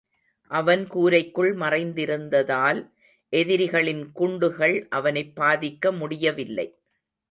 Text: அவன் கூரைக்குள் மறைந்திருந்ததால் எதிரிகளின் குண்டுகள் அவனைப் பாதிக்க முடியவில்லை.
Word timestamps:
அவன் 0.51 0.87
கூரைக்குள் 0.87 1.57
மறைந்திருந்ததால் 1.57 2.81
எதிரிகளின் 3.33 4.11
குண்டுகள் 4.11 4.87
அவனைப் 4.89 5.35
பாதிக்க 5.35 5.97
முடியவில்லை. 5.97 6.67